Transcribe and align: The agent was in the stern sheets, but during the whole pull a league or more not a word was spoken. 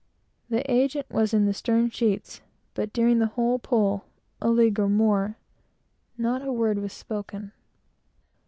The 0.49 0.61
agent 0.67 1.05
was 1.11 1.31
in 1.31 1.45
the 1.45 1.53
stern 1.53 1.91
sheets, 1.91 2.41
but 2.73 2.91
during 2.91 3.19
the 3.19 3.27
whole 3.37 3.59
pull 3.59 4.05
a 4.41 4.49
league 4.49 4.79
or 4.79 4.89
more 4.89 5.37
not 6.17 6.41
a 6.41 6.51
word 6.51 6.79
was 6.79 6.91
spoken. 6.91 7.51